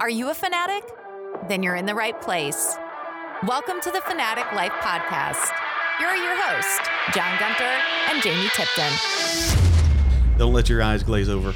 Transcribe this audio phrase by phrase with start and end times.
[0.00, 0.82] Are you a fanatic?
[1.46, 2.74] Then you're in the right place.
[3.46, 5.52] Welcome to the Fanatic Life Podcast.
[5.98, 7.70] Here are your hosts, John Gunter
[8.08, 8.90] and Jamie Tipton.
[10.38, 11.52] Don't let your eyes glaze over.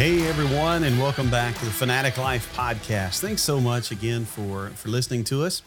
[0.00, 3.20] Hey everyone, and welcome back to the Fanatic Life podcast.
[3.20, 5.60] Thanks so much again for for listening to us.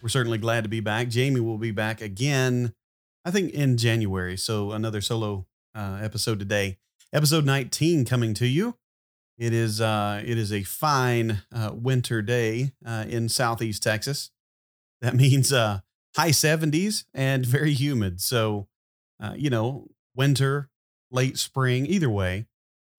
[0.00, 1.08] We're certainly glad to be back.
[1.08, 2.72] Jamie will be back again,
[3.24, 4.36] I think in January.
[4.36, 6.78] So another solo uh, episode today,
[7.12, 8.76] episode 19 coming to you.
[9.36, 14.30] It is uh, it is a fine uh, winter day uh, in southeast Texas.
[15.00, 15.80] That means uh,
[16.14, 18.20] high 70s and very humid.
[18.20, 18.68] So
[19.20, 20.68] uh, you know, winter,
[21.10, 22.46] late spring, either way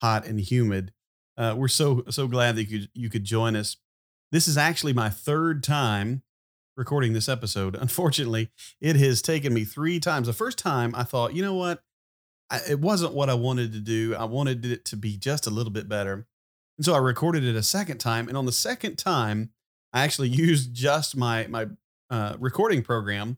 [0.02, 0.92] hot and humid.
[1.38, 3.78] Uh, we're so so glad that you could, you could join us.
[4.32, 6.24] This is actually my third time
[6.76, 7.76] recording this episode.
[7.80, 10.28] Unfortunately, it has taken me three times.
[10.28, 11.84] The first time I thought, you know what,
[12.50, 14.16] I, it wasn't what I wanted to do.
[14.16, 16.28] I wanted it to be just a little bit better,
[16.78, 18.28] and so I recorded it a second time.
[18.28, 19.52] And on the second time,
[19.94, 21.68] I actually used just my my
[22.10, 23.38] uh, recording program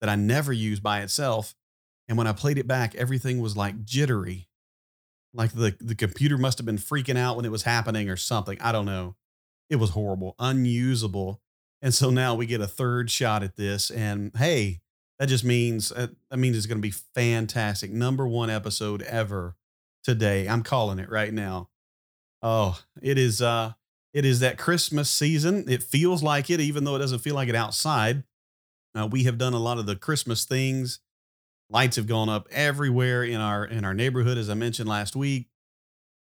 [0.00, 1.54] that I never use by itself.
[2.08, 4.48] And when I played it back, everything was like jittery
[5.34, 8.58] like the, the computer must have been freaking out when it was happening or something.
[8.60, 9.16] I don't know.
[9.70, 11.40] It was horrible, unusable.
[11.80, 13.90] And so now we get a third shot at this.
[13.90, 14.80] And hey,
[15.18, 17.90] that just means uh, that means it's going to be fantastic.
[17.90, 19.56] Number one episode ever
[20.04, 20.48] today.
[20.48, 21.70] I'm calling it right now.
[22.42, 23.72] Oh, it is uh
[24.12, 25.64] it is that Christmas season.
[25.68, 28.24] It feels like it, even though it doesn't feel like it outside.
[28.94, 31.00] Uh, we have done a lot of the Christmas things
[31.72, 35.48] Lights have gone up everywhere in our in our neighborhood, as I mentioned last week.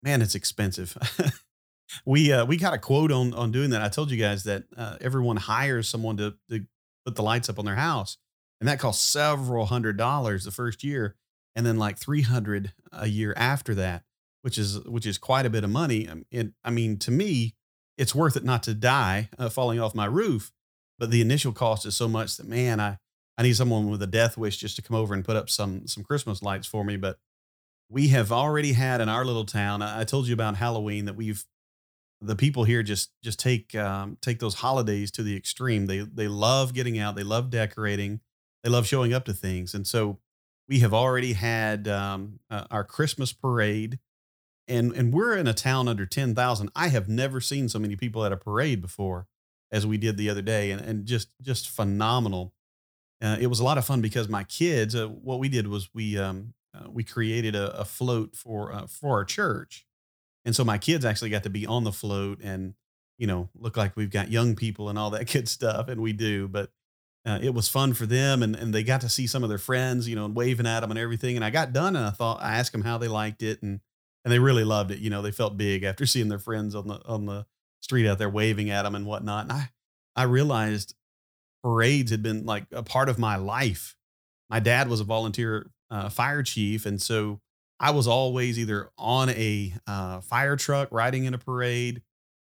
[0.01, 0.97] Man, it's expensive.
[2.05, 3.83] we uh, we got a quote on on doing that.
[3.83, 6.65] I told you guys that uh, everyone hires someone to to
[7.05, 8.17] put the lights up on their house,
[8.59, 11.15] and that costs several hundred dollars the first year,
[11.55, 14.03] and then like three hundred a year after that,
[14.41, 16.09] which is which is quite a bit of money.
[16.31, 17.53] It, I mean, to me,
[17.99, 20.51] it's worth it not to die uh, falling off my roof,
[20.97, 22.97] but the initial cost is so much that man, I
[23.37, 25.87] I need someone with a death wish just to come over and put up some
[25.87, 26.97] some Christmas lights for me.
[26.97, 27.19] But
[27.89, 29.81] we have already had in our little town.
[29.81, 31.45] I, told you about Halloween that we've
[32.21, 35.85] the people here just just take um, take those holidays to the extreme.
[35.85, 37.15] They they love getting out.
[37.15, 38.21] They love decorating.
[38.63, 39.73] They love showing up to things.
[39.73, 40.19] And so
[40.67, 43.99] we have already had um, uh, our Christmas parade,
[44.67, 46.71] and and we're in a town under ten thousand.
[46.75, 49.27] I have never seen so many people at a parade before
[49.71, 52.54] as we did the other day, and and just just phenomenal
[53.21, 55.89] uh, it was a lot of fun because my kids, uh, what we did was
[55.93, 59.85] we um, uh, we created a, a float for uh, for our church,
[60.43, 62.73] and so my kids actually got to be on the float and
[63.17, 66.13] you know look like we've got young people and all that good stuff, and we
[66.13, 66.47] do.
[66.47, 66.71] But
[67.25, 69.57] uh, it was fun for them, and and they got to see some of their
[69.57, 71.35] friends, you know, and waving at them and everything.
[71.35, 73.79] And I got done, and I thought I asked them how they liked it, and
[74.23, 74.99] and they really loved it.
[74.99, 77.45] You know, they felt big after seeing their friends on the on the
[77.81, 79.43] street out there waving at them and whatnot.
[79.43, 79.69] And I
[80.15, 80.95] I realized
[81.65, 83.95] parades had been like a part of my life.
[84.51, 87.41] My dad was a volunteer uh, fire chief, and so
[87.79, 92.03] I was always either on a uh, fire truck riding in a parade.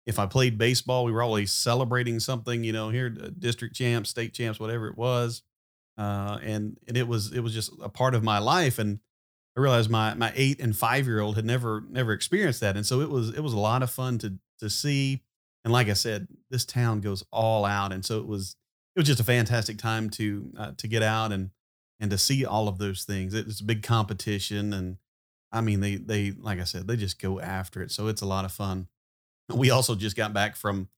[0.05, 4.35] If I played baseball, we were always celebrating something, you know, here district champs, state
[4.35, 5.41] champs, whatever it was,
[5.97, 8.77] uh, and and it was it was just a part of my life.
[8.77, 8.99] And
[9.57, 12.85] I realized my my eight and five year old had never never experienced that, and
[12.85, 15.23] so it was it was a lot of fun to to see.
[15.63, 18.55] And like I said, this town goes all out, and so it was
[18.97, 21.51] it was just a fantastic time to uh, to get out and
[21.99, 23.35] and to see all of those things.
[23.35, 24.97] It's a big competition, and
[25.51, 28.25] I mean they they like I said they just go after it, so it's a
[28.25, 28.87] lot of fun.
[29.53, 30.89] We also just got back from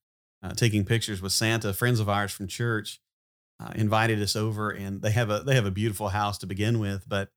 [0.42, 1.74] uh, taking pictures with Santa.
[1.74, 3.02] Friends of ours from church
[3.60, 6.80] uh, invited us over, and they have a they have a beautiful house to begin
[6.80, 7.31] with, but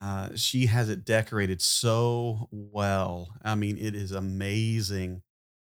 [0.00, 3.34] uh, she has it decorated so well.
[3.44, 5.20] I mean, it is amazing.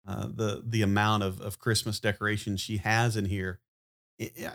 [0.08, 3.60] Uh, the the amount of, of Christmas decorations she has in here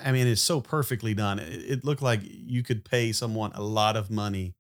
[0.05, 1.39] I mean, it's so perfectly done.
[1.41, 4.55] It, looked like you could pay someone a lot of money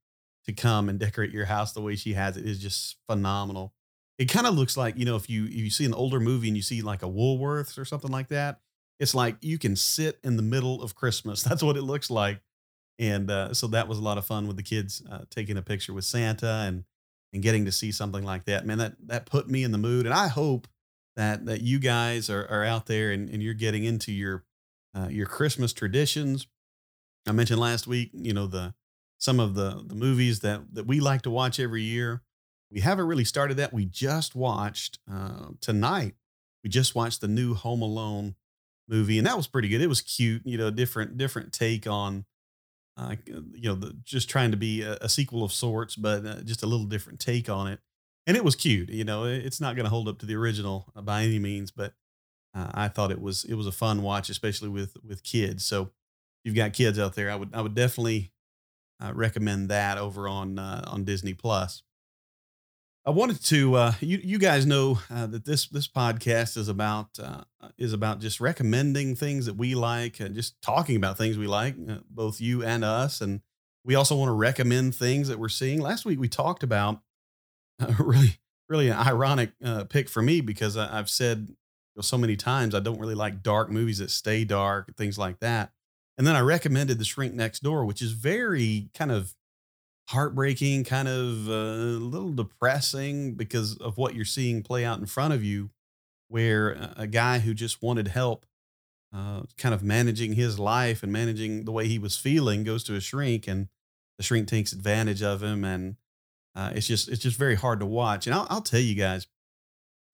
[0.46, 2.44] to come and decorate your house the way she has it.
[2.44, 2.50] it.
[2.50, 3.74] Is just phenomenal.
[4.18, 6.48] It kind of looks like you know if you if you see an older movie
[6.48, 8.60] and you see like a Woolworths or something like that.
[8.98, 11.42] It's like you can sit in the middle of Christmas.
[11.44, 12.40] That's what it looks like.
[12.98, 15.62] And uh, so that was a lot of fun with the kids uh, taking a
[15.62, 16.84] picture with Santa and
[17.32, 18.64] and getting to see something like that.
[18.64, 20.06] Man, that that put me in the mood.
[20.06, 20.66] And I hope
[21.16, 24.45] that that you guys are, are out there and, and you're getting into your
[24.96, 26.46] uh, your Christmas traditions.
[27.28, 28.74] I mentioned last week, you know, the
[29.18, 32.22] some of the the movies that that we like to watch every year.
[32.70, 33.72] we haven't really started that.
[33.72, 36.14] We just watched uh, tonight.
[36.64, 38.34] We just watched the new Home Alone
[38.88, 39.80] movie, and that was pretty good.
[39.80, 42.24] It was cute, you know, different different take on,
[42.96, 46.40] uh, you know, the, just trying to be a, a sequel of sorts, but uh,
[46.42, 47.80] just a little different take on it.
[48.26, 48.88] And it was cute.
[48.88, 51.92] You know, it's not going to hold up to the original by any means, but
[52.56, 55.64] uh, I thought it was it was a fun watch, especially with with kids.
[55.64, 55.88] So if
[56.44, 58.32] you've got kids out there, I would I would definitely
[59.02, 61.82] uh, recommend that over on uh, on Disney Plus.
[63.04, 67.18] I wanted to uh, you you guys know uh, that this this podcast is about
[67.22, 67.42] uh,
[67.76, 71.76] is about just recommending things that we like and just talking about things we like,
[72.08, 73.42] both you and us, and
[73.84, 75.80] we also want to recommend things that we're seeing.
[75.80, 77.02] Last week we talked about
[77.98, 78.38] really
[78.68, 81.54] really an ironic uh, pick for me because I, have said
[81.96, 85.40] know, so many times I don't really like dark movies that stay dark, things like
[85.40, 85.72] that.
[86.18, 89.34] And then I recommended The Shrink Next Door, which is very kind of
[90.08, 95.06] heartbreaking, kind of uh, a little depressing because of what you're seeing play out in
[95.06, 95.70] front of you,
[96.28, 98.46] where a guy who just wanted help,
[99.14, 102.94] uh, kind of managing his life and managing the way he was feeling, goes to
[102.94, 103.68] a shrink, and
[104.16, 105.96] the shrink takes advantage of him, and
[106.54, 108.26] uh, it's just it's just very hard to watch.
[108.26, 109.26] And I'll, I'll tell you guys,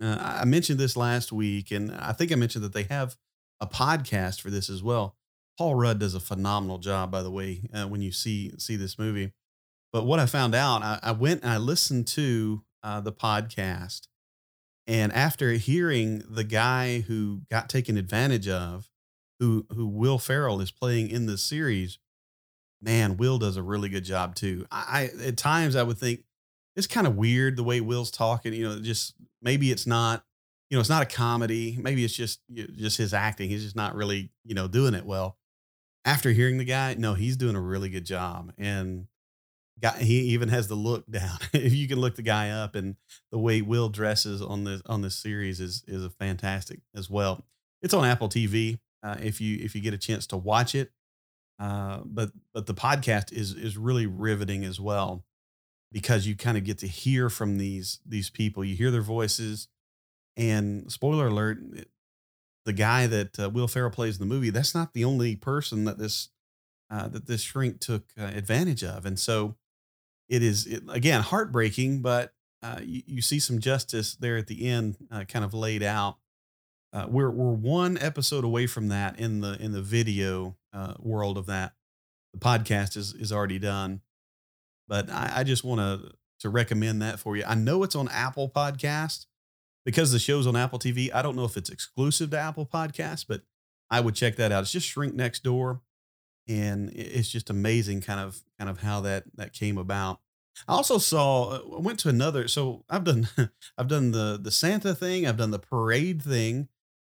[0.02, 3.16] uh, I mentioned this last week, and I think I mentioned that they have
[3.60, 5.16] a podcast for this as well.
[5.56, 8.98] Paul Rudd does a phenomenal job, by the way, uh, when you see see this
[8.98, 9.32] movie.
[9.92, 14.08] But what I found out, I, I went and I listened to uh, the podcast.
[14.86, 18.90] And after hearing the guy who got taken advantage of,
[19.38, 21.98] who who Will Ferrell is playing in this series,
[22.80, 24.66] man, Will does a really good job too.
[24.72, 26.24] I, I at times I would think
[26.76, 28.52] it's kind of weird the way Will's talking.
[28.52, 30.24] You know, just maybe it's not,
[30.70, 31.78] you know, it's not a comedy.
[31.80, 33.50] Maybe it's just just his acting.
[33.50, 35.38] He's just not really, you know, doing it well.
[36.04, 38.52] After hearing the guy, no, he's doing a really good job.
[38.58, 39.06] And
[39.82, 41.38] Guy, he even has the look down.
[41.52, 42.96] if you can look the guy up, and
[43.30, 47.44] the way Will dresses on this on this series is is a fantastic as well.
[47.82, 48.78] It's on Apple TV.
[49.02, 50.92] Uh, if you if you get a chance to watch it,
[51.58, 55.24] uh, but but the podcast is is really riveting as well
[55.92, 58.64] because you kind of get to hear from these these people.
[58.64, 59.68] You hear their voices,
[60.36, 61.58] and spoiler alert:
[62.64, 65.84] the guy that uh, Will Ferrell plays in the movie, that's not the only person
[65.84, 66.30] that this
[66.90, 69.56] uh, that this shrink took uh, advantage of, and so
[70.28, 74.68] it is it, again heartbreaking, but uh, you, you, see some justice there at the
[74.68, 76.18] end, uh, kind of laid out.
[76.92, 80.56] Uh, we're we're one episode away from that in the in the video
[80.98, 81.74] world of that.
[82.32, 84.00] The podcast is is already done,
[84.88, 87.44] but I, I just want to to recommend that for you.
[87.46, 89.26] I know it's on Apple Podcast
[89.84, 91.12] because the show's on Apple TV.
[91.14, 93.42] I don't know if it's exclusive to Apple Podcast, but
[93.90, 94.62] I would check that out.
[94.62, 95.82] It's just Shrink Next Door
[96.48, 100.20] and it's just amazing kind of kind of how that that came about
[100.66, 103.28] i also saw uh, i went to another so i've done
[103.78, 106.68] i've done the the santa thing i've done the parade thing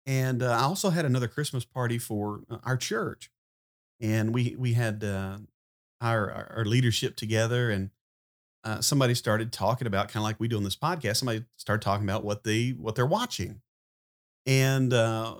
[0.05, 3.29] and uh, i also had another christmas party for uh, our church
[4.01, 5.37] and we we had uh,
[6.01, 7.89] our our leadership together and
[8.63, 11.81] uh, somebody started talking about kind of like we do on this podcast somebody started
[11.81, 13.61] talking about what they what they're watching
[14.45, 15.35] and uh,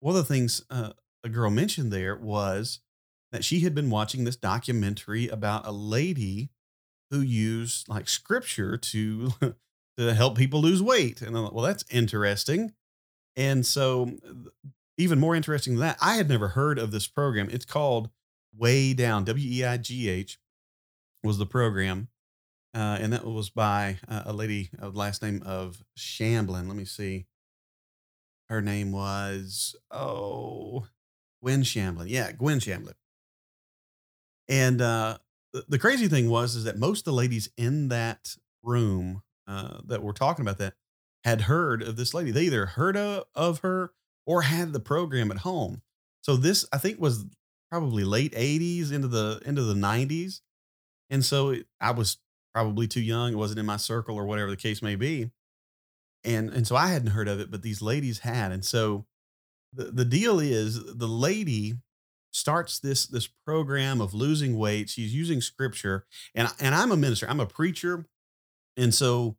[0.00, 0.94] one of the things a
[1.30, 2.80] girl mentioned there was
[3.32, 6.50] that she had been watching this documentary about a lady
[7.10, 9.32] who used like scripture to
[9.98, 11.20] to help people lose weight.
[11.20, 12.72] And I'm like, well, that's interesting.
[13.36, 14.16] And so,
[14.96, 17.48] even more interesting than that, I had never heard of this program.
[17.50, 18.10] It's called
[18.58, 19.24] Weigh Down.
[19.24, 20.38] W E I G H
[21.22, 22.08] was the program,
[22.74, 26.66] uh, and that was by uh, a lady last name of Shamblin.
[26.66, 27.26] Let me see.
[28.48, 30.86] Her name was oh
[31.42, 32.06] Gwen Shamblin.
[32.08, 32.94] Yeah, Gwen Shamblin.
[34.48, 35.18] And uh,
[35.52, 39.78] the, the crazy thing was is that most of the ladies in that room uh,
[39.86, 40.74] that were talking about that
[41.24, 42.30] had heard of this lady.
[42.30, 43.92] They either heard of, of her
[44.26, 45.82] or had the program at home.
[46.22, 47.26] So this, I think, was
[47.70, 50.40] probably late '80s into the into the '90s,
[51.10, 52.18] and so it, I was
[52.54, 53.32] probably too young.
[53.32, 55.30] It wasn't in my circle or whatever the case may be,
[56.24, 59.06] and and so I hadn't heard of it, but these ladies had, and so
[59.72, 61.74] the the deal is the lady
[62.30, 64.88] starts this this program of losing weight.
[64.88, 67.28] She's using scripture, and and I'm a minister.
[67.28, 68.06] I'm a preacher,
[68.76, 69.36] and so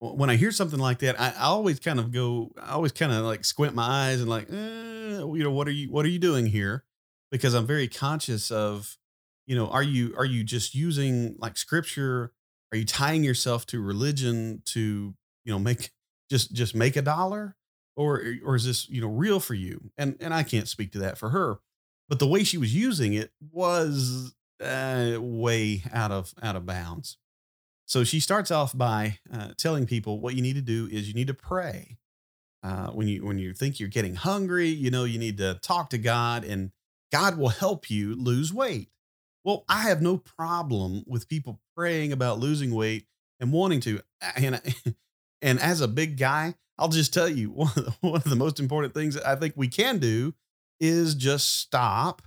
[0.00, 2.52] when I hear something like that, I, I always kind of go.
[2.60, 5.72] I always kind of like squint my eyes and like, eh, you know, what are
[5.72, 6.84] you what are you doing here?
[7.30, 8.96] Because I'm very conscious of,
[9.46, 12.32] you know, are you are you just using like scripture?
[12.72, 15.90] Are you tying yourself to religion to you know make
[16.30, 17.54] just just make a dollar?
[17.96, 21.00] Or, or is this you know real for you and and i can't speak to
[21.00, 21.58] that for her
[22.08, 27.18] but the way she was using it was uh, way out of out of bounds.
[27.86, 31.14] So she starts off by uh, telling people what you need to do is you
[31.14, 31.98] need to pray.
[32.62, 35.90] Uh, when you when you think you're getting hungry, you know you need to talk
[35.90, 36.70] to God, and
[37.12, 38.90] God will help you lose weight.
[39.44, 43.06] Well, I have no problem with people praying about losing weight
[43.40, 44.00] and wanting to.
[44.36, 44.60] And
[45.42, 48.36] and as a big guy, I'll just tell you one of the, one of the
[48.36, 50.34] most important things I think we can do
[50.80, 52.22] is just stop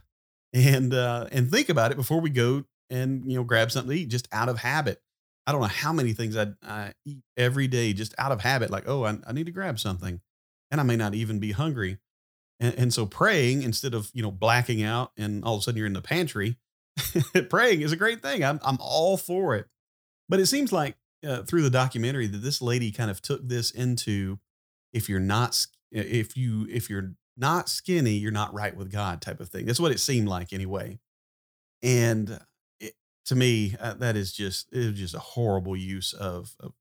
[0.53, 4.01] and uh, and think about it before we go and you know grab something to
[4.01, 5.01] eat just out of habit.
[5.47, 8.69] I don't know how many things I, I eat every day just out of habit,
[8.69, 10.21] like, oh, I, I need to grab something.
[10.69, 11.97] And I may not even be hungry.
[12.61, 15.77] And, and so praying instead of, you know, blacking out and all of a sudden
[15.77, 16.55] you're in the pantry,
[17.49, 18.45] praying is a great thing.
[18.45, 19.65] I'm, I'm all for it.
[20.29, 20.95] But it seems like
[21.27, 24.39] uh, through the documentary that this lady kind of took this into
[24.93, 29.39] if you're not, if you, if you're not skinny, you're not right with God type
[29.39, 29.65] of thing.
[29.65, 30.99] That's what it seemed like anyway.
[31.83, 32.39] And
[33.25, 36.73] to me, uh, that is just it is just a horrible use of, of,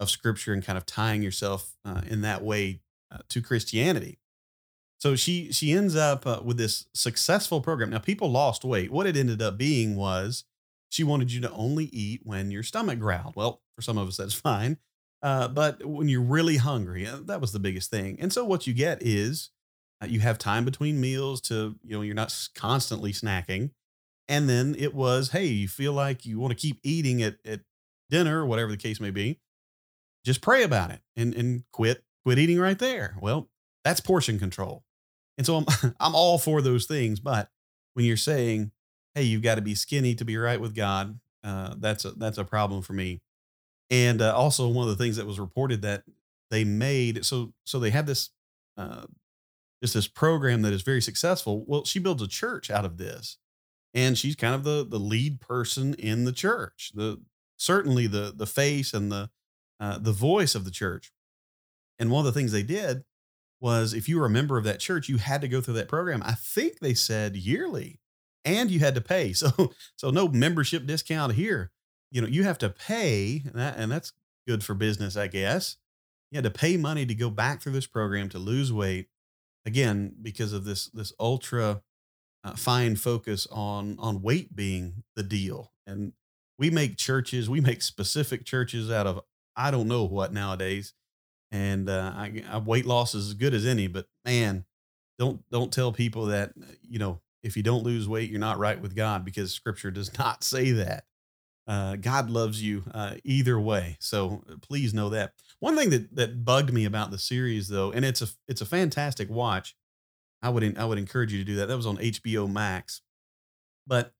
[0.00, 4.18] of scripture and kind of tying yourself uh, in that way uh, to Christianity.
[4.98, 7.90] So she she ends up uh, with this successful program.
[7.90, 8.90] Now people lost weight.
[8.90, 10.44] What it ended up being was
[10.88, 13.36] she wanted you to only eat when your stomach growled.
[13.36, 14.78] Well, for some of us that's fine,
[15.22, 18.16] uh, but when you're really hungry, uh, that was the biggest thing.
[18.20, 19.50] And so what you get is
[20.06, 23.70] you have time between meals to you know you're not constantly snacking
[24.28, 27.60] and then it was, hey, you feel like you want to keep eating at, at
[28.10, 29.40] dinner or whatever the case may be.
[30.24, 33.16] Just pray about it and, and quit, quit eating right there.
[33.20, 33.48] Well,
[33.86, 34.82] that's portion control.
[35.38, 37.20] And so I'm, I'm all for those things.
[37.20, 37.48] But
[37.94, 38.72] when you're saying,
[39.14, 42.38] hey, you've got to be skinny to be right with God, uh, that's a, that's
[42.38, 43.22] a problem for me.
[43.88, 46.02] And uh, also one of the things that was reported that
[46.50, 48.30] they made, so, so they have this,
[48.76, 49.06] uh,
[49.80, 51.64] just this program that is very successful.
[51.68, 53.38] Well, she builds a church out of this
[53.94, 57.20] and she's kind of the the lead person in the church the
[57.56, 59.30] certainly the the face and the
[59.80, 61.12] uh, the voice of the church
[61.98, 63.04] and one of the things they did
[63.60, 65.88] was if you were a member of that church you had to go through that
[65.88, 66.22] program.
[66.24, 68.00] I think they said yearly
[68.44, 69.32] and you had to pay.
[69.34, 71.70] So so no membership discount here.
[72.10, 74.12] You know you have to pay and, that, and that's
[74.46, 75.76] good for business i guess.
[76.30, 79.08] You had to pay money to go back through this program to lose weight
[79.64, 81.82] again because of this this ultra
[82.44, 85.72] uh, fine focus on on weight being the deal.
[85.86, 86.12] And
[86.58, 89.20] we make churches we make specific churches out of
[89.56, 90.94] i don't know what nowadays
[91.50, 94.64] and uh, I, I, weight loss is as good as any but man
[95.18, 98.80] don't don't tell people that you know if you don't lose weight you're not right
[98.80, 101.04] with god because scripture does not say that
[101.68, 106.14] uh, god loves you uh, either way so uh, please know that one thing that
[106.14, 109.76] that bugged me about the series though and it's a it's a fantastic watch
[110.42, 111.66] I would I would encourage you to do that.
[111.66, 113.00] That was on HBO Max.
[113.86, 114.12] But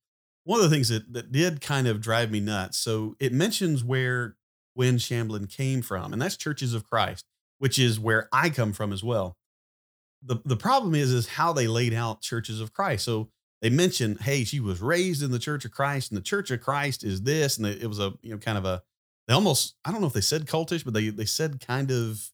[0.45, 2.79] one of the things that that did kind of drive me nuts.
[2.79, 4.37] So it mentions where
[4.77, 7.25] Gwen Shamblin came from, and that's Churches of Christ,
[7.59, 9.37] which is where I come from as well.
[10.23, 13.05] The the problem is is how they laid out Churches of Christ.
[13.05, 13.31] So
[13.63, 16.61] they mentioned, hey, she was raised in the Church of Christ, and the Church of
[16.61, 18.83] Christ is this, and it was a you know kind of a
[19.27, 22.31] they almost I don't know if they said cultish, but they they said kind of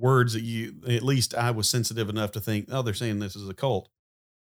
[0.00, 3.36] words that you, at least I was sensitive enough to think, oh, they're saying this
[3.36, 3.88] is a cult.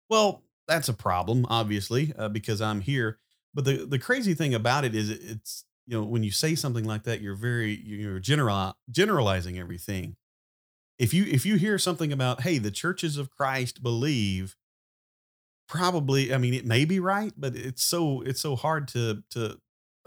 [0.09, 3.19] Well, that's a problem, obviously, uh, because I'm here.
[3.53, 6.85] But the, the crazy thing about it is it's, you know, when you say something
[6.85, 10.17] like that, you're very, you're general, generalizing everything.
[10.99, 14.55] If you, if you hear something about, hey, the churches of Christ believe,
[15.67, 19.57] probably, I mean, it may be right, but it's so, it's so hard to, to,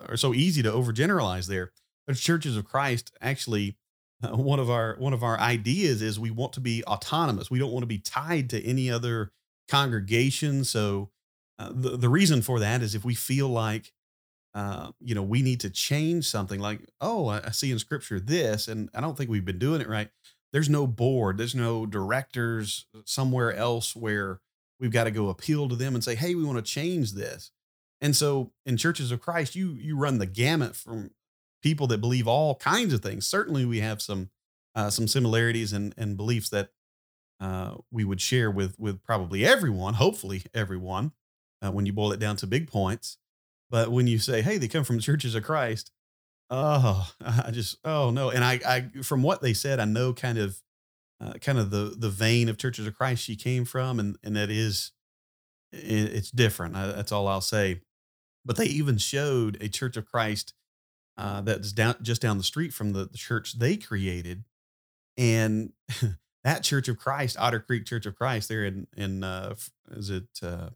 [0.09, 1.73] or so easy to overgeneralize there.
[2.07, 3.77] The churches of Christ actually
[4.23, 7.51] uh, one of our one of our ideas is we want to be autonomous.
[7.51, 9.33] We don't want to be tied to any other
[9.69, 10.63] congregation.
[10.63, 11.11] So
[11.59, 13.93] uh, the the reason for that is if we feel like
[14.55, 18.21] uh, you know we need to change something, like oh I, I see in Scripture
[18.21, 20.11] this, and I don't think we've been doing it right.
[20.53, 21.39] There's no board.
[21.39, 24.41] There's no directors somewhere else where
[24.79, 27.53] we've got to go appeal to them and say, hey, we want to change this.
[28.03, 31.13] And so in churches of Christ, you you run the gamut from
[31.63, 33.27] people that believe all kinds of things.
[33.27, 34.31] Certainly, we have some
[34.75, 36.71] uh, some similarities and and beliefs that
[37.41, 39.95] uh, we would share with with probably everyone.
[39.95, 41.13] Hopefully, everyone.
[41.65, 43.19] Uh, when you boil it down to big points,
[43.73, 45.91] but when you say, "Hey, they come from churches of Christ,"
[46.51, 48.31] oh, I just oh no.
[48.31, 50.61] And I, I from what they said, I know kind of
[51.21, 54.37] uh, kind of the the vein of churches of Christ she came from, and and
[54.37, 54.93] that is
[55.73, 56.77] it's different.
[56.77, 57.81] I, that's all I'll say.
[58.45, 60.53] But they even showed a Church of Christ
[61.17, 64.45] uh, that's down just down the street from the, the church they created,
[65.17, 65.73] and
[66.45, 69.55] that Church of Christ, Otter Creek Church of Christ, there in in uh,
[69.93, 70.71] is it uh,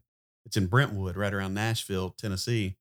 [0.47, 2.77] it's in Brentwood, right around Nashville, Tennessee.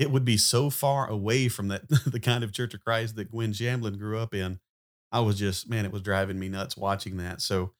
[0.00, 3.30] It would be so far away from that the kind of Church of Christ that
[3.30, 4.58] Gwen Shamblin grew up in.
[5.12, 7.42] I was just man, it was driving me nuts watching that.
[7.42, 7.72] So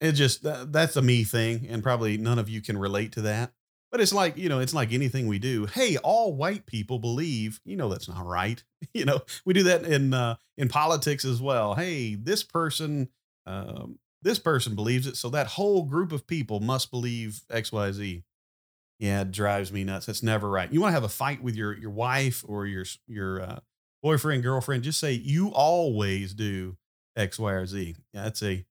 [0.00, 3.52] it just that's a me thing, and probably none of you can relate to that.
[3.92, 5.66] But it's like you know, it's like anything we do.
[5.66, 7.60] Hey, all white people believe.
[7.64, 8.62] You know that's not right.
[8.92, 11.74] You know we do that in uh, in politics as well.
[11.74, 13.08] Hey, this person
[13.46, 17.92] um, this person believes it, so that whole group of people must believe X Y
[17.92, 18.24] Z.
[18.98, 20.06] Yeah, it drives me nuts.
[20.06, 20.72] That's never right.
[20.72, 23.60] You want to have a fight with your your wife or your your uh,
[24.02, 26.76] boyfriend, girlfriend, just say you always do
[27.16, 27.96] X, Y, or Z.
[28.12, 28.64] Yeah, that's a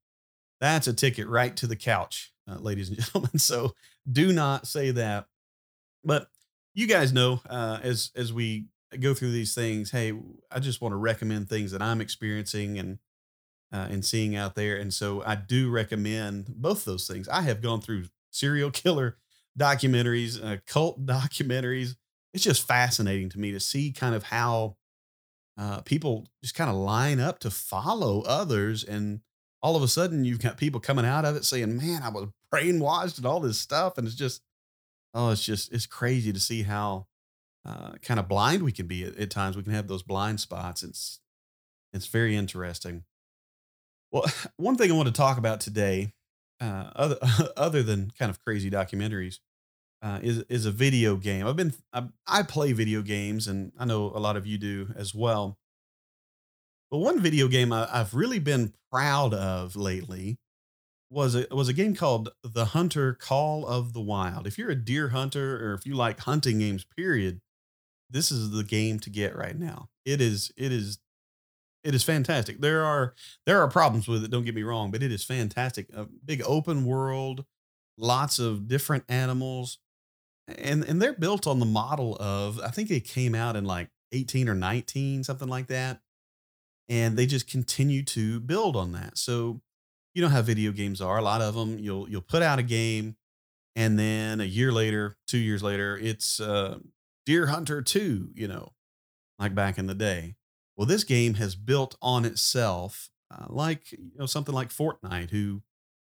[0.62, 3.38] that's a ticket right to the couch, uh, ladies and gentlemen.
[3.40, 3.74] So
[4.12, 5.28] do not say that.
[6.04, 6.28] But
[6.74, 8.68] you guys know, uh, as as we
[9.00, 10.14] go through these things, hey,
[10.52, 13.00] I just want to recommend things that I'm experiencing and
[13.74, 14.78] uh, and seeing out there.
[14.78, 17.28] And so I do recommend both those things.
[17.30, 19.18] I have gone through serial killer
[19.58, 21.96] documentaries, uh, cult documentaries.
[22.34, 24.76] It's just fascinating to me to see kind of how
[25.58, 28.84] uh, people just kind of line up to follow others.
[28.84, 29.22] And
[29.62, 32.28] all of a sudden, you've got people coming out of it saying, Man, I was
[32.54, 33.98] brainwashed and all this stuff.
[33.98, 34.42] And it's just,
[35.14, 37.08] oh, it's just, it's crazy to see how
[37.66, 39.56] uh, kind of blind we can be at, at times.
[39.56, 40.84] We can have those blind spots.
[40.84, 41.20] It's,
[41.94, 43.06] it's very interesting.
[44.12, 44.26] Well,
[44.58, 46.14] one thing I want to talk about today,
[46.66, 47.18] uh, other
[47.58, 49.40] other than kind of crazy documentaries,
[50.02, 51.48] uh, is is a video game.
[51.48, 54.94] I've been I, I play video games, and I know a lot of you do
[54.96, 55.58] as well.
[56.92, 60.40] But one video game I, I've really been proud of lately
[61.10, 64.48] was a was a game called The Hunter Call of the Wild.
[64.48, 67.42] If you're a deer hunter or if you like hunting games, period,
[68.10, 69.90] this is the game to get right now.
[70.06, 71.00] It is it is
[71.86, 72.60] it is fantastic.
[72.60, 73.14] There are
[73.46, 75.88] there are problems with it, don't get me wrong, but it is fantastic.
[75.94, 77.46] A big open world,
[77.98, 79.78] lots of different animals,
[80.48, 83.90] and and they're built on the model of I think it came out in like
[84.12, 86.00] 18 or 19 something like that
[86.90, 89.62] and they just continue to build on that so
[90.14, 92.64] you know how video games are a lot of them you'll you'll put out a
[92.64, 93.16] game
[93.76, 96.78] and then a year later 2 years later it's uh
[97.26, 98.74] Deer Hunter 2 you know
[99.40, 100.36] like back in the day
[100.78, 105.62] well this game has built on itself uh, like you know something like Fortnite who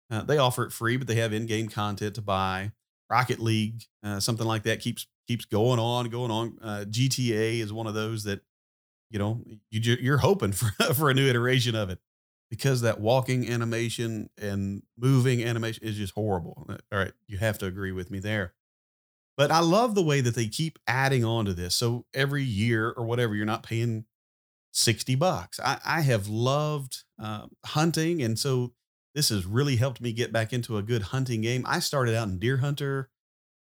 [0.09, 2.71] uh, they offer it free but they have in-game content to buy
[3.13, 6.57] Rocket League, uh, something like that keeps keeps going on, going on.
[6.61, 8.41] Uh, GTA is one of those that
[9.11, 11.99] you know you you're hoping for for a new iteration of it
[12.49, 16.65] because that walking animation and moving animation is just horrible.
[16.67, 18.53] Uh, all right, you have to agree with me there.
[19.37, 21.75] But I love the way that they keep adding on to this.
[21.75, 24.05] So every year or whatever, you're not paying
[24.73, 25.59] 60 bucks.
[25.59, 28.21] I, I have loved uh, hunting.
[28.21, 28.73] And so
[29.15, 31.63] this has really helped me get back into a good hunting game.
[31.67, 33.09] I started out in Deer Hunter,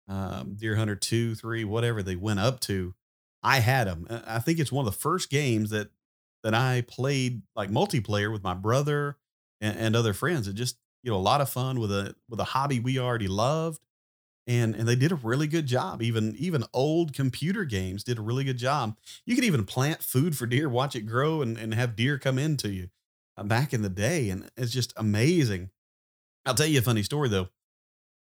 [0.07, 2.93] um, Deer Hunter 2, 3, whatever they went up to.
[3.41, 4.05] I had them.
[4.27, 5.89] I think it's one of the first games that
[6.43, 9.17] that I played like multiplayer with my brother
[9.61, 10.47] and, and other friends.
[10.47, 13.27] It just, you know, a lot of fun with a with a hobby we already
[13.27, 13.79] loved.
[14.49, 16.01] And and they did a really good job.
[16.01, 18.97] Even even old computer games did a really good job.
[19.23, 22.39] You could even plant food for deer, watch it grow, and, and have deer come
[22.39, 22.89] into you.
[23.37, 25.69] Uh, back in the day, and it's just amazing.
[26.47, 27.49] I'll tell you a funny story though.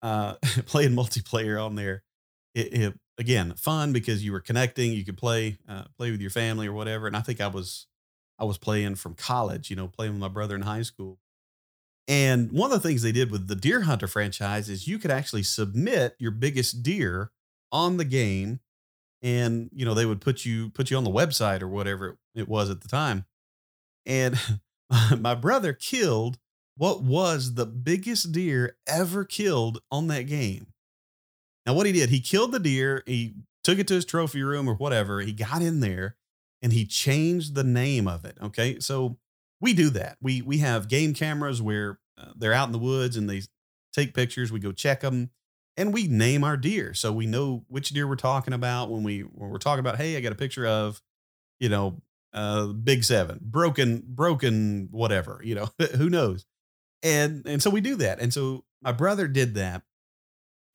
[0.02, 0.34] Uh,
[0.66, 2.02] playing multiplayer on there,
[2.52, 4.92] it, it, again fun because you were connecting.
[4.92, 7.06] You could play uh, play with your family or whatever.
[7.06, 7.86] And I think I was
[8.40, 11.20] I was playing from college, you know, playing with my brother in high school.
[12.08, 15.10] And one of the things they did with the Deer Hunter franchise is you could
[15.10, 17.30] actually submit your biggest deer
[17.70, 18.60] on the game,
[19.20, 22.48] and you know they would put you put you on the website or whatever it
[22.48, 23.26] was at the time.
[24.06, 24.40] And
[25.18, 26.38] my brother killed
[26.78, 30.68] what was the biggest deer ever killed on that game.
[31.66, 34.66] Now, what he did, he killed the deer, he took it to his trophy room
[34.66, 35.20] or whatever.
[35.20, 36.16] He got in there
[36.62, 38.38] and he changed the name of it.
[38.42, 38.80] Okay.
[38.80, 39.18] So
[39.60, 40.16] we do that.
[40.20, 43.42] We, we have game cameras where uh, they're out in the woods and they
[43.92, 44.52] take pictures.
[44.52, 45.30] We go check them
[45.76, 46.94] and we name our deer.
[46.94, 50.16] So we know which deer we're talking about when we, when we're talking about, Hey,
[50.16, 51.00] I got a picture of,
[51.60, 52.00] you know,
[52.32, 56.44] uh, big seven, broken, broken, whatever, you know, who knows?
[57.02, 58.20] And, and so we do that.
[58.20, 59.82] And so my brother did that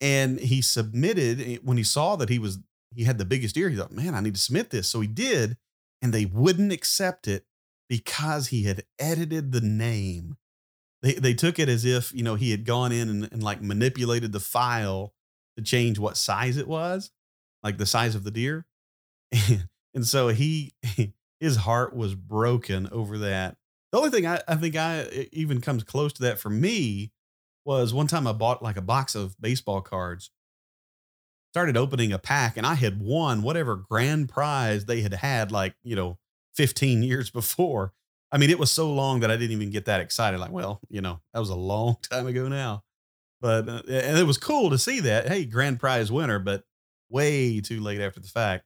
[0.00, 2.58] and he submitted eh, when he saw that he was,
[2.94, 3.70] he had the biggest ear.
[3.70, 4.88] He thought, man, I need to submit this.
[4.88, 5.56] So he did,
[6.02, 7.44] and they wouldn't accept it
[7.88, 10.36] because he had edited the name.
[11.02, 13.60] They, they took it as if, you know, he had gone in and, and like
[13.60, 15.12] manipulated the file
[15.56, 17.10] to change what size it was,
[17.62, 18.66] like the size of the deer.
[19.32, 20.72] And, and so he,
[21.40, 23.56] his heart was broken over that.
[23.92, 27.12] The only thing I, I think I even comes close to that for me
[27.64, 30.30] was one time I bought like a box of baseball cards
[31.54, 35.76] started opening a pack and I had won whatever grand prize they had had like,
[35.84, 36.18] you know,
[36.54, 37.92] 15 years before.
[38.32, 40.40] I mean, it was so long that I didn't even get that excited.
[40.40, 42.82] Like, well, you know, that was a long time ago now.
[43.40, 45.28] But, uh, and it was cool to see that.
[45.28, 46.64] Hey, grand prize winner, but
[47.10, 48.64] way too late after the fact.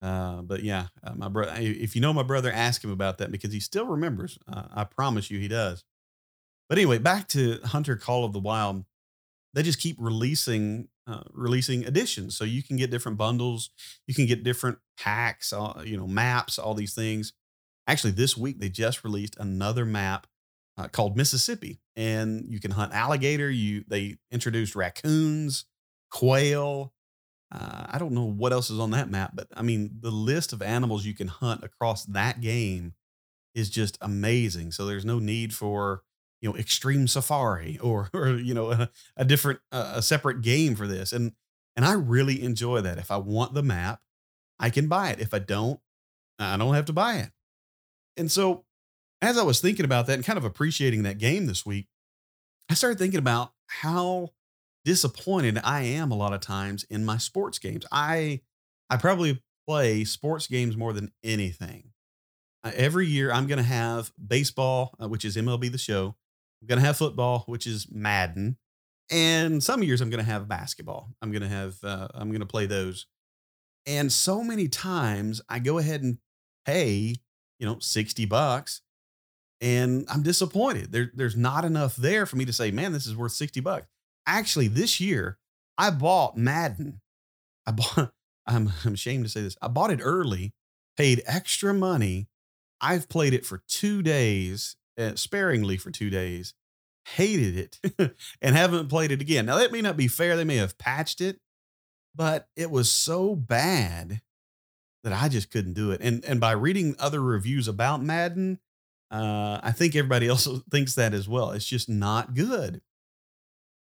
[0.00, 3.32] Uh, but yeah, uh, my brother, if you know my brother, ask him about that
[3.32, 4.38] because he still remembers.
[4.50, 5.84] Uh, I promise you he does.
[6.68, 8.84] But anyway, back to Hunter Call of the Wild.
[9.54, 13.70] They just keep releasing uh, releasing editions, so you can get different bundles,
[14.06, 17.32] you can get different packs, uh, you know, maps, all these things.
[17.86, 20.26] Actually, this week they just released another map
[20.76, 23.50] uh, called Mississippi, and you can hunt alligator.
[23.50, 25.64] You they introduced raccoons,
[26.10, 26.92] quail.
[27.50, 30.52] Uh, I don't know what else is on that map, but I mean the list
[30.52, 32.92] of animals you can hunt across that game
[33.54, 34.72] is just amazing.
[34.72, 36.02] So there's no need for
[36.40, 40.74] you know extreme safari or or you know a, a different uh, a separate game
[40.74, 41.32] for this and
[41.76, 42.98] and i really enjoy that.
[42.98, 44.00] If i want the map
[44.58, 45.20] i can buy it.
[45.20, 45.80] If i don't
[46.38, 47.30] i don't have to buy it.
[48.16, 48.64] And so
[49.22, 51.88] as i was thinking about that and kind of appreciating that game this week
[52.70, 54.30] i started thinking about how
[54.84, 57.84] disappointed i am a lot of times in my sports games.
[57.92, 58.40] I
[58.90, 61.92] i probably play sports games more than anything.
[62.64, 66.16] Uh, every year i'm going to have baseball uh, which is mlb the show
[66.60, 68.56] I'm going to have football, which is Madden.
[69.10, 71.10] And some years I'm going to have basketball.
[71.22, 73.06] I'm going to have, uh, I'm going to play those.
[73.86, 76.18] And so many times I go ahead and
[76.66, 77.16] pay,
[77.58, 78.82] you know, 60 bucks
[79.60, 80.92] and I'm disappointed.
[80.92, 83.86] There, there's not enough there for me to say, man, this is worth 60 bucks.
[84.26, 85.38] Actually, this year
[85.76, 87.00] I bought Madden.
[87.66, 88.12] I bought,
[88.46, 89.56] I'm, I'm ashamed to say this.
[89.62, 90.52] I bought it early,
[90.96, 92.28] paid extra money.
[92.80, 94.76] I've played it for two days
[95.14, 96.54] sparingly for two days,
[97.16, 99.46] hated it, and haven't played it again.
[99.46, 100.36] Now, that may not be fair.
[100.36, 101.40] They may have patched it,
[102.14, 104.20] but it was so bad
[105.04, 106.00] that I just couldn't do it.
[106.02, 108.58] And and by reading other reviews about Madden,
[109.10, 111.52] uh, I think everybody else thinks that as well.
[111.52, 112.80] It's just not good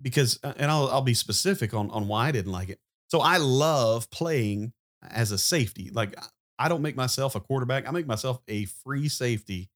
[0.01, 2.81] because, uh, and I'll I'll be specific on on why I didn't like it.
[3.09, 4.72] So I love playing
[5.03, 5.90] as a safety.
[5.92, 6.16] Like
[6.59, 7.87] I don't make myself a quarterback.
[7.87, 9.68] I make myself a free safety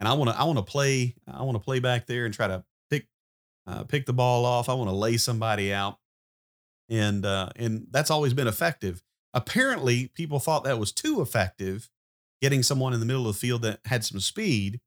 [0.00, 2.34] and I want to I want to play I want to play back there and
[2.34, 3.06] try to pick
[3.66, 4.68] uh, pick the ball off.
[4.68, 5.98] I want to lay somebody out,
[6.88, 9.02] and uh, and that's always been effective.
[9.34, 11.90] Apparently, people thought that was too effective,
[12.40, 14.80] getting someone in the middle of the field that had some speed.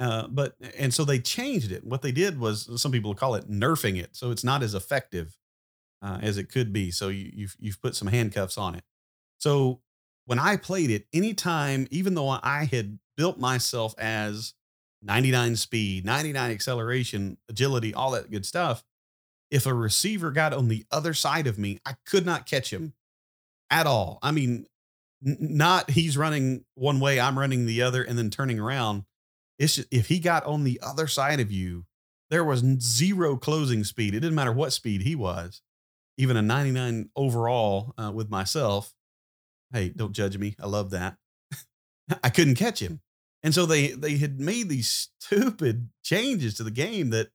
[0.00, 1.84] Uh, but and so they changed it.
[1.84, 5.36] What they did was some people call it nerfing it, so it's not as effective
[6.02, 6.90] uh, as it could be.
[6.90, 8.84] So you, you've you've put some handcuffs on it.
[9.38, 9.80] So
[10.28, 14.52] when I played it, anytime, even though I had built myself as
[15.00, 18.84] 99 speed, 99 acceleration, agility, all that good stuff,
[19.50, 22.92] if a receiver got on the other side of me, I could not catch him
[23.70, 24.18] at all.
[24.20, 24.66] I mean,
[25.26, 29.04] n- not he's running one way, I'm running the other, and then turning around.
[29.58, 31.86] It's just, if he got on the other side of you,
[32.28, 34.14] there was zero closing speed.
[34.14, 35.62] It didn't matter what speed he was,
[36.18, 38.92] even a 99 overall uh, with myself.
[39.72, 40.56] Hey, don't judge me.
[40.60, 41.16] I love that.
[42.22, 43.00] I couldn't catch him.
[43.42, 47.28] And so they they had made these stupid changes to the game that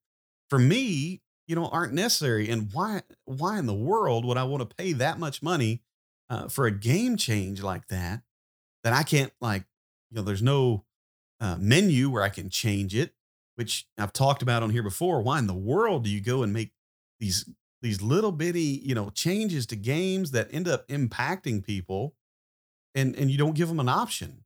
[0.49, 2.49] for me, you know, aren't necessary.
[2.49, 5.81] And why why in the world would I want to pay that much money
[6.29, 8.21] uh, for a game change like that
[8.83, 9.63] that I can't like,
[10.11, 10.83] you know, there's no
[11.39, 13.13] uh, menu where I can change it,
[13.55, 15.21] which I've talked about on here before.
[15.21, 16.71] Why in the world do you go and make
[17.19, 17.49] these
[17.81, 22.15] these little bitty, you know, changes to games that end up impacting people
[22.95, 24.43] and and you don't give them an option.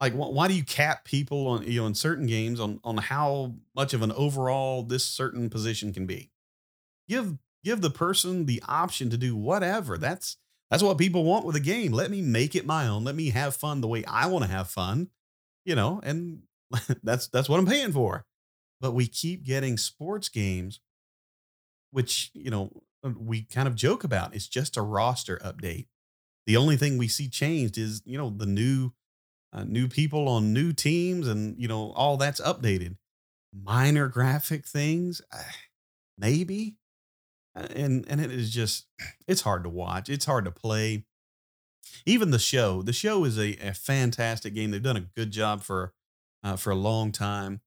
[0.00, 2.96] Like, wh- why do you cap people on you know in certain games on on
[2.96, 6.30] how much of an overall this certain position can be?
[7.08, 9.98] Give give the person the option to do whatever.
[9.98, 10.36] That's
[10.70, 11.92] that's what people want with a game.
[11.92, 13.04] Let me make it my own.
[13.04, 15.08] Let me have fun the way I want to have fun.
[15.64, 16.42] You know, and
[17.02, 18.24] that's that's what I'm paying for.
[18.80, 20.80] But we keep getting sports games,
[21.90, 22.70] which you know
[23.18, 24.34] we kind of joke about.
[24.34, 25.86] It's just a roster update
[26.46, 28.92] the only thing we see changed is you know the new
[29.52, 32.96] uh, new people on new teams and you know all that's updated.
[33.52, 35.42] Minor graphic things uh,
[36.18, 36.76] maybe?
[37.56, 38.86] Uh, and and it is just
[39.26, 41.04] it's hard to watch it's hard to play.
[42.06, 45.62] Even the show the show is a, a fantastic game they've done a good job
[45.62, 45.92] for
[46.44, 47.60] uh, for a long time.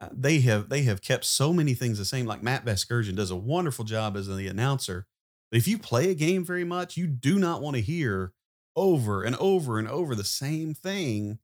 [0.00, 3.30] Uh, they have they have kept so many things the same like matt vasgersian does
[3.30, 5.06] a wonderful job as the announcer
[5.52, 8.32] if you play a game very much, you do not want to hear
[8.74, 11.38] over and over and over the same thing,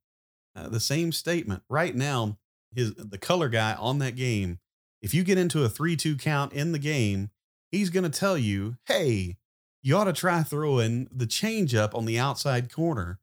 [0.55, 1.62] uh, the same statement.
[1.69, 2.38] Right now,
[2.75, 4.59] his the color guy on that game,
[5.01, 7.31] if you get into a 3-2 count in the game,
[7.71, 9.37] he's going to tell you, "Hey,
[9.83, 13.19] you ought to try throwing the change up on the outside corner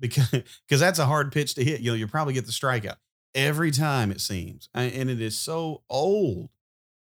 [0.00, 0.30] because
[0.68, 1.80] because that's a hard pitch to hit.
[1.80, 2.96] You know, you probably get the strikeout
[3.34, 6.50] every time it seems, and it is so old.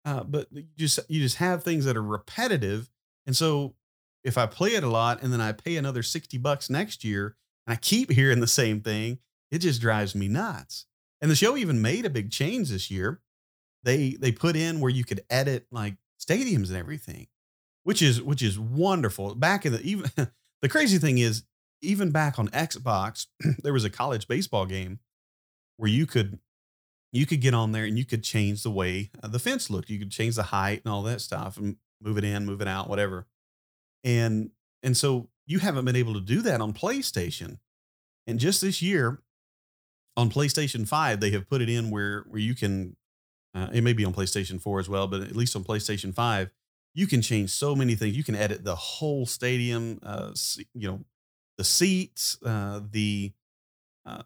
[0.05, 2.89] Uh, but you just you just have things that are repetitive,
[3.25, 3.75] and so
[4.23, 7.35] if I play it a lot and then I pay another sixty bucks next year,
[7.65, 9.19] and I keep hearing the same thing,
[9.51, 10.85] it just drives me nuts.
[11.21, 13.21] And the show even made a big change this year.
[13.83, 17.27] They they put in where you could edit like stadiums and everything,
[17.83, 19.35] which is which is wonderful.
[19.35, 20.11] Back in the even
[20.61, 21.43] the crazy thing is
[21.81, 23.27] even back on Xbox,
[23.63, 24.99] there was a college baseball game
[25.77, 26.39] where you could
[27.11, 29.89] you could get on there and you could change the way uh, the fence looked.
[29.89, 32.67] You could change the height and all that stuff and move it in, move it
[32.67, 33.27] out, whatever.
[34.03, 34.51] And
[34.83, 37.59] and so you haven't been able to do that on PlayStation.
[38.27, 39.21] And just this year
[40.15, 42.95] on PlayStation 5, they have put it in where where you can
[43.55, 46.51] uh, it may be on PlayStation 4 as well, but at least on PlayStation 5,
[46.93, 48.15] you can change so many things.
[48.15, 50.31] You can edit the whole stadium, uh,
[50.73, 50.99] you know,
[51.57, 53.31] the seats, uh, the
[54.05, 54.23] uh,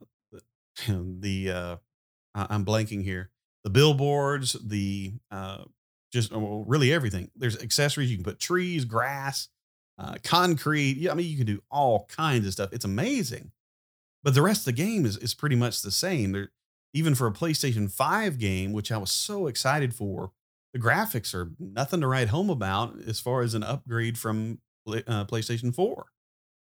[0.87, 1.75] the uh,
[2.35, 3.29] I'm blanking here,
[3.63, 5.63] the billboards, the uh,
[6.13, 7.31] just well, really everything.
[7.35, 8.11] There's accessories.
[8.11, 9.49] You can put trees, grass,
[9.97, 10.97] uh, concrete.
[10.97, 12.71] Yeah, I mean, you can do all kinds of stuff.
[12.71, 13.51] It's amazing.
[14.23, 16.31] But the rest of the game is is pretty much the same.
[16.31, 16.51] There,
[16.93, 20.31] even for a PlayStation 5 game, which I was so excited for,
[20.73, 25.25] the graphics are nothing to write home about as far as an upgrade from uh,
[25.25, 26.05] PlayStation 4.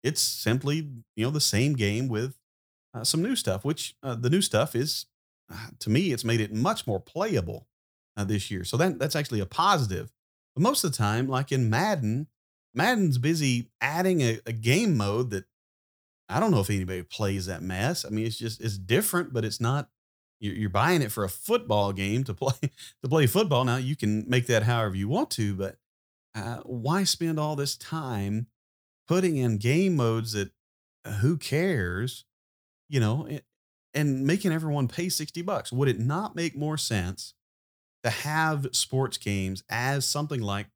[0.03, 2.35] It's simply, you know, the same game with
[2.93, 5.05] uh, some new stuff, which uh, the new stuff is,
[5.51, 7.68] uh, to me, it's made it much more playable
[8.19, 8.65] uh, this year.
[8.65, 10.11] So that, that's actually a positive.
[10.55, 12.27] But most of the time, like in Madden,
[12.73, 15.45] Madden's busy adding a, a game mode that
[16.27, 18.03] I don't know if anybody plays that mess.
[18.05, 19.89] I mean, it's just, it's different, but it's not
[20.41, 22.53] you're buying it for a football game to play
[23.03, 23.65] to play football.
[23.65, 25.77] Now you can make that however you want to, but
[26.35, 28.47] uh, why spend all this time
[29.07, 30.51] putting in game modes that
[31.03, 32.23] uh, who cares,
[32.87, 33.27] you know,
[33.93, 35.73] and making everyone pay sixty bucks?
[35.73, 37.33] Would it not make more sense
[38.03, 40.67] to have sports games as something like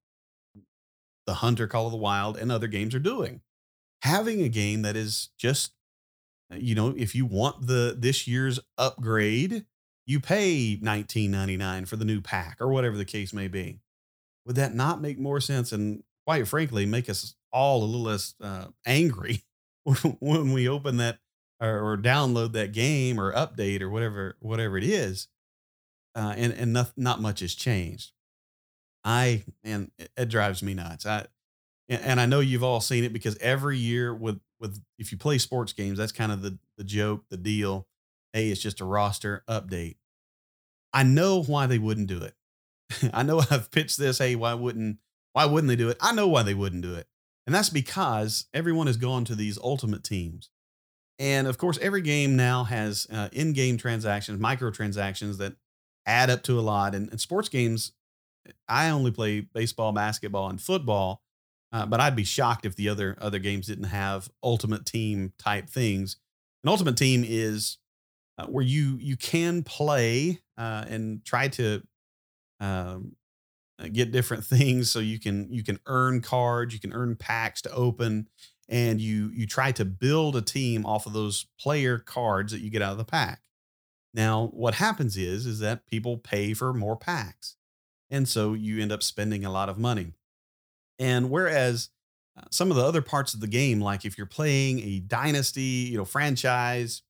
[1.25, 3.41] the Hunter Call of the Wild and other games are doing?
[4.01, 5.71] Having a game that is just
[6.51, 9.65] uh, you know, if you want the this year's upgrade,
[10.05, 13.79] you pay 19.99 for the new pack or whatever the case may be.
[14.45, 18.36] Would that not make more sense and quite frankly make us all a little less
[18.41, 19.43] uh, angry
[20.19, 21.19] when we open that
[21.62, 25.29] or, download that game or update or whatever whatever it is,
[26.15, 28.12] uh, and and not, not much has changed.
[29.04, 31.06] I and it, it drives me nuts.
[31.06, 31.26] I
[31.89, 35.38] and I know you've all seen it because every year with with if you play
[35.38, 37.88] sports games, that's kind of the the joke, the deal.
[38.32, 39.97] Hey, it's just a roster update.
[40.93, 42.36] I know why they wouldn't do it.
[43.13, 44.19] I know I've pitched this.
[44.19, 44.97] Hey, why wouldn't
[45.34, 45.97] why wouldn't they do it?
[45.99, 47.08] I know why they wouldn't do it,
[47.45, 50.49] and that's because everyone has gone to these ultimate teams,
[51.19, 55.56] and of course, every game now has uh, in-game transactions, microtransactions that
[56.05, 56.95] add up to a lot.
[56.95, 57.93] And, and sports games,
[58.67, 61.23] I only play baseball, basketball, and football
[61.73, 65.67] uh, but I'd be shocked if the other other games didn't have ultimate team type
[65.67, 66.17] things.
[66.63, 67.79] An ultimate team is
[68.37, 71.81] uh, where you you can play uh, and try to
[72.59, 73.15] um,
[73.79, 74.91] uh, get different things.
[74.91, 78.27] So you can you can earn cards, you can earn packs to open,
[78.69, 82.69] and you you try to build a team off of those player cards that you
[82.69, 83.41] get out of the pack.
[84.13, 87.56] Now, what happens is is that people pay for more packs,
[88.10, 90.13] and so you end up spending a lot of money.
[90.99, 91.89] And whereas
[92.38, 95.89] uh, some of the other parts of the game, like if you're playing a dynasty,
[95.91, 97.02] you know, franchise,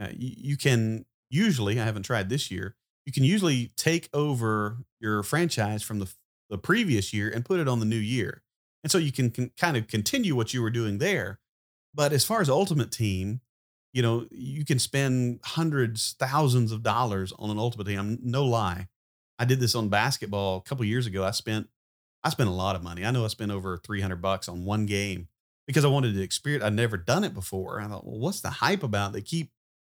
[0.00, 4.78] uh, you, you can usually, I haven't tried this year, you can usually take over
[5.00, 6.12] your franchise from the,
[6.50, 8.42] the previous year and put it on the new year.
[8.84, 11.40] And so you can, can kind of continue what you were doing there.
[11.94, 13.40] But as far as Ultimate Team,
[13.96, 17.98] you know, you can spend hundreds, thousands of dollars on an Ultimate Team.
[17.98, 18.88] I'm no lie.
[19.38, 21.24] I did this on basketball a couple years ago.
[21.24, 21.70] I spent
[22.22, 23.06] I spent a lot of money.
[23.06, 25.28] I know I spent over 300 bucks on one game
[25.66, 26.62] because I wanted to experience.
[26.62, 27.80] I'd never done it before.
[27.80, 29.14] I thought, well, what's the hype about?
[29.14, 29.50] They keep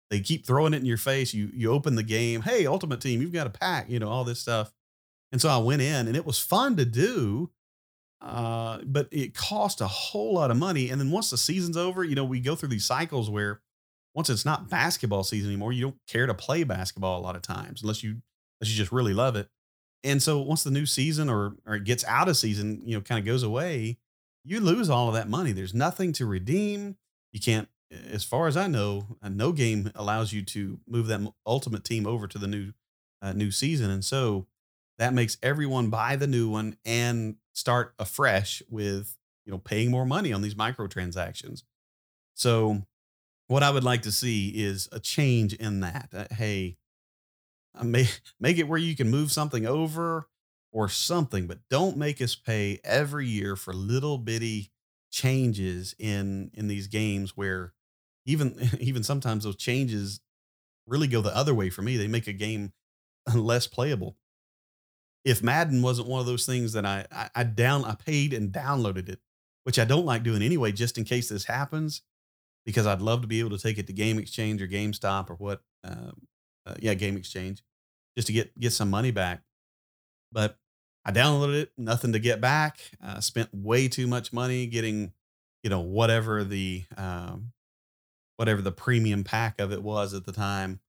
[0.09, 1.31] they keep throwing it in your face.
[1.35, 4.23] You you open the game, hey, Ultimate Team, you've got a pack, you know, all
[4.23, 4.73] this stuff.
[5.31, 7.51] And so I went in, and it was fun to do,
[8.19, 10.89] uh, but it cost a whole lot of money.
[10.89, 13.61] And then once the season's over, you know, we go through these cycles where
[14.13, 17.41] once it's not basketball season anymore, you don't care to play basketball a lot of
[17.41, 18.21] times unless you
[18.59, 19.47] unless you just really love it.
[20.03, 23.01] And so once the new season or or it gets out of season, you know,
[23.01, 23.97] kind of goes away,
[24.43, 25.51] you lose all of that money.
[25.51, 26.97] There's nothing to redeem.
[27.31, 31.21] You can't, as far as I know, uh, no game allows you to move that
[31.45, 32.73] ultimate team over to the new
[33.21, 34.47] uh, new season, and so
[34.97, 39.91] that makes everyone buy the new one and start afresh with you you know paying
[39.91, 41.63] more money on these microtransactions.
[42.33, 42.83] So
[43.51, 46.09] what I would like to see is a change in that.
[46.15, 46.77] Uh, hey,
[47.77, 50.29] uh, make make it where you can move something over
[50.71, 54.71] or something, but don't make us pay every year for little bitty
[55.11, 57.73] changes in in these games where
[58.25, 60.21] even even sometimes those changes
[60.87, 61.97] really go the other way for me.
[61.97, 62.71] They make a game
[63.35, 64.15] less playable.
[65.25, 68.53] If Madden wasn't one of those things that I, I I down I paid and
[68.53, 69.19] downloaded it,
[69.65, 72.01] which I don't like doing anyway, just in case this happens,
[72.65, 75.35] because I'd love to be able to take it to Game Exchange or GameStop or
[75.35, 76.11] what, uh,
[76.65, 77.63] uh, yeah, Game Exchange,
[78.15, 79.41] just to get get some money back.
[80.31, 80.57] But
[81.05, 82.79] I downloaded it, nothing to get back.
[83.03, 85.13] Uh, spent way too much money getting,
[85.63, 87.51] you know, whatever the um,
[88.37, 90.79] whatever the premium pack of it was at the time.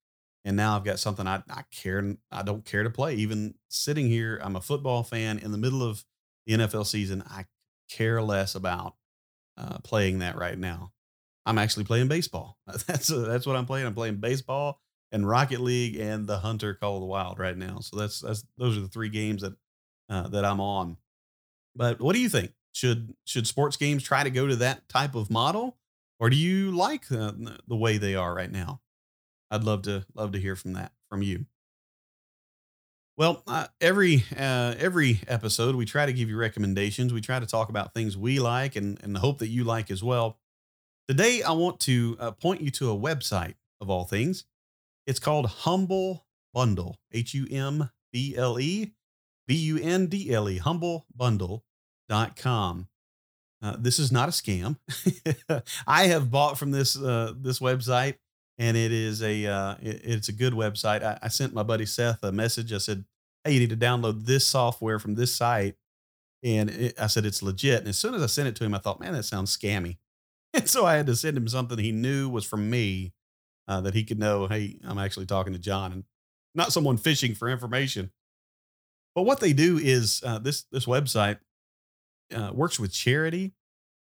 [0.44, 3.14] And now I've got something I, I care I don't care to play.
[3.14, 6.04] Even sitting here, I'm a football fan in the middle of
[6.46, 7.22] the NFL season.
[7.28, 7.46] I
[7.88, 8.96] care less about
[9.56, 10.91] uh, playing that right now.
[11.44, 12.59] I'm actually playing baseball.
[12.87, 13.87] That's uh, that's what I'm playing.
[13.87, 14.81] I'm playing baseball
[15.12, 17.81] and Rocket League and the Hunter Call of the Wild right now.
[17.81, 19.55] So that's that's those are the three games that
[20.09, 20.96] uh, that I'm on.
[21.76, 22.52] But what do you think?
[22.72, 25.76] Should should sports games try to go to that type of model,
[26.18, 27.33] or do you like uh,
[27.68, 28.81] the way they are right now?
[29.50, 31.44] I'd love to love to hear from that from you.
[33.18, 37.12] Well, uh, every uh, every episode we try to give you recommendations.
[37.12, 40.02] We try to talk about things we like and and hope that you like as
[40.02, 40.38] well.
[41.08, 44.44] Today, I want to uh, point you to a website of all things.
[45.06, 48.92] It's called Humble Bundle, H U M B L E
[49.48, 52.88] B U N D L E, humblebundle.com.
[53.60, 54.76] Uh, this is not a scam.
[55.86, 58.14] I have bought from this uh, this website,
[58.58, 61.02] and it is a uh, it, it's a good website.
[61.02, 62.72] I, I, sent my buddy Seth a message.
[62.72, 63.04] I said,
[63.44, 65.74] "Hey, you need to download this software from this site,"
[66.44, 67.80] and it, I said it's legit.
[67.80, 69.96] And as soon as I sent it to him, I thought, "Man, that sounds scammy."
[70.54, 73.12] And so I had to send him something he knew was from me
[73.68, 76.04] uh, that he could know, hey, I'm actually talking to John and
[76.54, 78.10] not someone fishing for information.
[79.14, 81.38] But what they do is uh, this this website
[82.34, 83.52] uh, works with charity,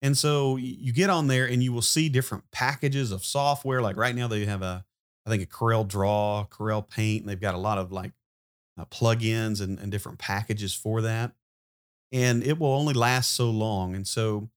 [0.03, 3.81] and so you get on there and you will see different packages of software.
[3.81, 4.85] Like right now, they have a
[5.25, 8.13] I think a Corel Draw, Corel Paint, and they've got a lot of like
[8.79, 11.33] uh, plugins and, and different packages for that.
[12.13, 13.95] And it will only last so long.
[13.95, 14.49] And so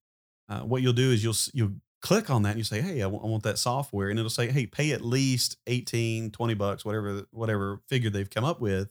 [0.50, 3.06] uh, what you'll do is you'll you'll click on that and you say, Hey, I,
[3.06, 4.10] w- I want that software.
[4.10, 8.46] And it'll say, Hey, pay at least 18, 20 bucks, whatever, whatever figure they've come
[8.46, 8.90] up with.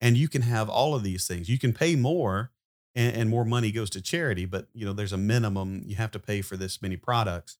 [0.00, 1.48] And you can have all of these things.
[1.48, 2.52] You can pay more
[2.94, 6.12] and, and more money goes to charity, but you know, there's a minimum you have
[6.12, 7.58] to pay for this many products,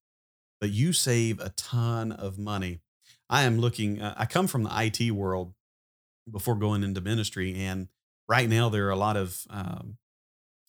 [0.61, 2.81] but you save a ton of money.
[3.29, 5.53] I am looking, uh, I come from the IT world
[6.31, 7.55] before going into ministry.
[7.57, 7.89] And
[8.29, 9.99] right now there are a lot of, um,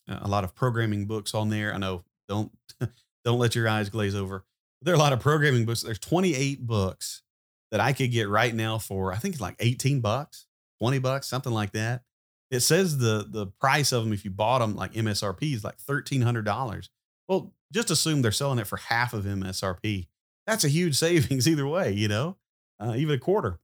[0.08, 1.74] a lot of programming books on there.
[1.74, 2.52] I know don't
[3.26, 4.46] don't let your eyes glaze over.
[4.82, 5.82] There are a lot of programming books.
[5.82, 7.24] There's 28 books
[7.72, 10.46] that I could get right now for I think it's like 18 bucks,
[10.80, 12.04] 20 bucks, something like that.
[12.52, 15.78] It says the the price of them if you bought them like MSRP is like
[15.80, 16.90] $1300.
[17.28, 20.08] Well, just assume they're selling it for half of MSRP.
[20.48, 22.38] That's a huge savings either way, you know,
[22.80, 23.60] uh, even a quarter.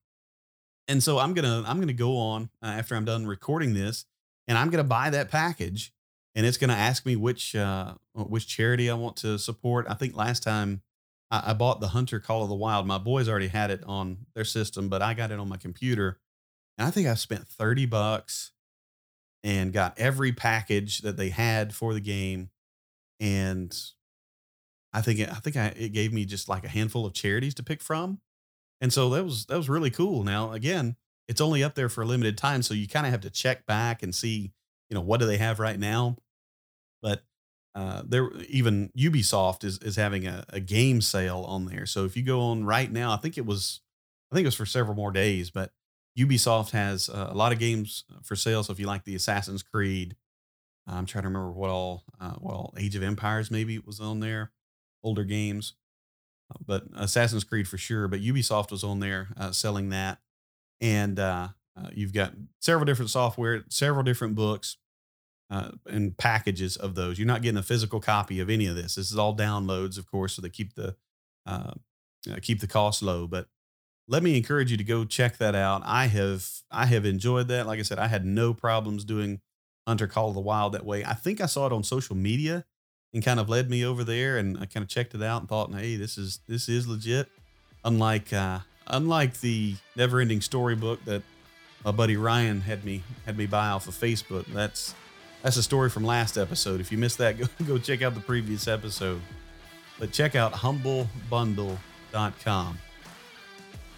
[0.87, 4.05] And so I'm gonna I'm gonna go on uh, after I'm done recording this,
[4.47, 5.93] and I'm gonna buy that package
[6.35, 9.85] and it's going to ask me which uh, which charity I want to support.
[9.89, 10.81] I think last time
[11.31, 12.85] I, I, bought the Hunter Call of the Wild.
[12.85, 16.19] My boys already had it on their system, but I got it on my computer,
[16.77, 18.51] and I think I spent thirty bucks
[19.43, 22.49] and got every package that they had for the game,
[23.19, 23.75] and
[24.91, 27.53] I think it, I think I, it gave me just like a handful of charities
[27.55, 28.19] to pick from,
[28.81, 30.25] and so that was that was really cool.
[30.25, 30.97] Now again,
[31.29, 33.65] it's only up there for a limited time, so you kind of have to check
[33.65, 34.51] back and see
[34.89, 36.17] you know what do they have right now
[37.01, 37.23] but
[37.75, 41.85] uh, there even Ubisoft is is having a, a game sale on there.
[41.85, 43.81] So if you go on right now, I think it was
[44.31, 45.71] I think it was for several more days, but
[46.17, 48.63] Ubisoft has uh, a lot of games for sale.
[48.63, 50.15] So if you like the Assassin's Creed,
[50.87, 54.51] I'm trying to remember what all uh, well Age of Empires maybe was on there,
[55.03, 55.73] older games,
[56.49, 58.07] uh, but Assassin's Creed for sure.
[58.07, 60.19] But Ubisoft was on there uh, selling that,
[60.79, 62.31] and uh, uh, you've got
[62.61, 64.77] several different software, several different books
[65.49, 67.19] uh, and packages of those.
[67.19, 68.95] You're not getting a physical copy of any of this.
[68.95, 70.95] This is all downloads, of course, so they keep the
[71.45, 71.73] uh,
[72.41, 73.27] keep the cost low.
[73.27, 73.47] But
[74.07, 75.81] let me encourage you to go check that out.
[75.85, 77.67] I have I have enjoyed that.
[77.67, 79.41] Like I said, I had no problems doing
[79.87, 81.03] Hunter Call of the Wild that way.
[81.03, 82.65] I think I saw it on social media
[83.13, 85.49] and kind of led me over there, and I kind of checked it out and
[85.49, 87.29] thought, hey, this is this is legit.
[87.83, 91.21] Unlike uh, unlike the Never Ending Story book that
[91.83, 94.45] my buddy Ryan had me had me buy off of Facebook.
[94.47, 94.95] That's
[95.45, 96.81] That's a story from last episode.
[96.81, 99.21] If you missed that, go, go check out the previous episode.
[99.99, 102.79] But check out humblebundle.com.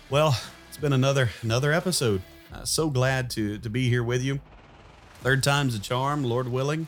[0.10, 0.38] Well,
[0.68, 2.22] it's been another another episode.
[2.54, 4.42] Uh, so glad to to be here with you.
[5.22, 6.86] Third time's a charm, Lord willing.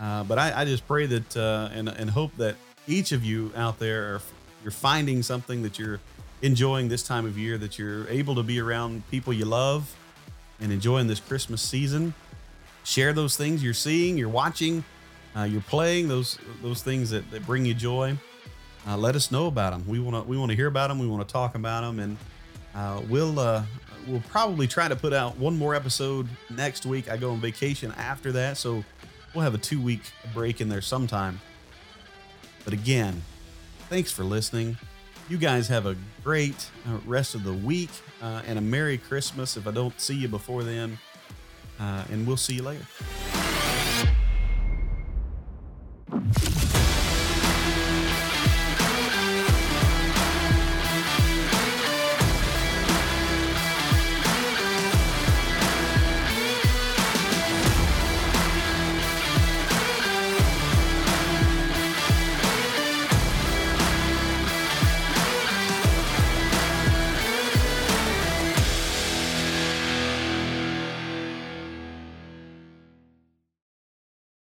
[0.00, 3.52] Uh, but I, I, just pray that uh, and and hope that each of you
[3.54, 4.22] out there are
[4.62, 6.00] you're finding something that you're
[6.40, 9.94] enjoying this time of year, that you're able to be around people you love
[10.60, 12.14] and enjoying this Christmas season.
[12.84, 14.84] Share those things you're seeing, you're watching,
[15.36, 18.16] uh, you're playing those those things that, that bring you joy.
[18.86, 19.84] Uh, let us know about them.
[19.86, 20.98] We want to we want to hear about them.
[20.98, 22.16] We want to talk about them, and
[22.74, 23.64] uh, we'll uh,
[24.06, 27.10] we'll probably try to put out one more episode next week.
[27.10, 28.84] I go on vacation after that, so
[29.34, 30.02] we'll have a two week
[30.34, 31.40] break in there sometime.
[32.64, 33.22] But again,
[33.88, 34.76] thanks for listening.
[35.28, 39.56] You guys have a great uh, rest of the week uh, and a Merry Christmas
[39.56, 40.98] if I don't see you before then.
[41.82, 42.86] Uh, and we'll see you later.